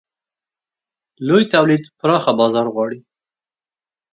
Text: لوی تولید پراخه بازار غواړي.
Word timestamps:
لوی 1.27 1.43
تولید 1.53 1.83
پراخه 1.99 2.31
بازار 2.39 2.67
غواړي. 2.75 2.99